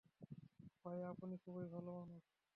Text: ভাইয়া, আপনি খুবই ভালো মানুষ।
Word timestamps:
ভাইয়া, 0.81 1.07
আপনি 1.09 1.35
খুবই 1.43 1.67
ভালো 1.73 1.89
মানুষ। 1.91 2.23